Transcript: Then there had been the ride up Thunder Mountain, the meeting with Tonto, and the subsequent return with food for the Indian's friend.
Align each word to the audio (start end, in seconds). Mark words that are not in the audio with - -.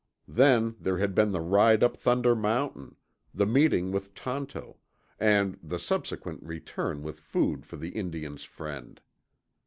Then 0.27 0.77
there 0.79 0.97
had 0.97 1.13
been 1.13 1.29
the 1.31 1.41
ride 1.41 1.83
up 1.83 1.95
Thunder 1.95 2.33
Mountain, 2.33 2.95
the 3.35 3.45
meeting 3.45 3.91
with 3.91 4.15
Tonto, 4.15 4.77
and 5.19 5.59
the 5.61 5.77
subsequent 5.77 6.41
return 6.41 7.03
with 7.03 7.19
food 7.19 7.67
for 7.67 7.75
the 7.77 7.89
Indian's 7.89 8.43
friend. 8.43 8.99